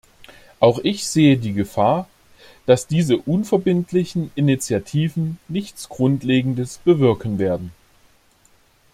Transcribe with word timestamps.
Auch 0.59 0.79
ich 0.79 1.05
sehe 1.07 1.37
die 1.37 1.53
Gefahr, 1.53 2.07
dass 2.65 2.87
diese 2.87 3.17
unverbindlichen 3.17 4.31
Initiativen 4.33 5.37
nichts 5.47 5.89
Grundlegendes 5.89 6.79
bewirken 6.79 7.37
werden. 7.37 7.71